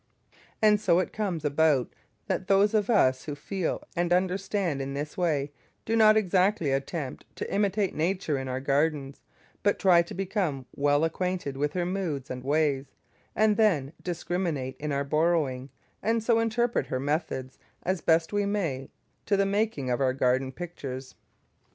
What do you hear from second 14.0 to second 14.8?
discriminate